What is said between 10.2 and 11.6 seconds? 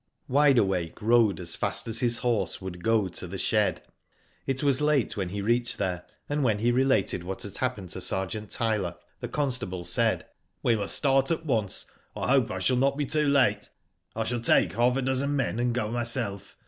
M 2 Digitized by VjOOQIC i64 WHO DID ITf '*We must start at